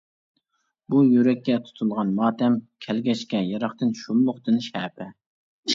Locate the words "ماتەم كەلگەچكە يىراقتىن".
2.21-3.95